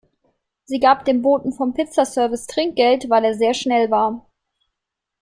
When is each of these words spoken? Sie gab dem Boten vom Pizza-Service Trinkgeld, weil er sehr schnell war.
Sie 0.65 0.79
gab 0.79 1.05
dem 1.05 1.21
Boten 1.21 1.53
vom 1.53 1.75
Pizza-Service 1.75 2.47
Trinkgeld, 2.47 3.07
weil 3.11 3.23
er 3.23 3.35
sehr 3.35 3.53
schnell 3.53 3.91
war. 3.91 4.25